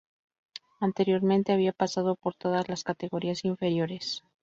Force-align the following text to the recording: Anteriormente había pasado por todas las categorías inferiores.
Anteriormente 0.79 1.51
había 1.53 1.73
pasado 1.73 2.15
por 2.15 2.33
todas 2.33 2.67
las 2.69 2.83
categorías 2.83 3.45
inferiores. 3.45 4.23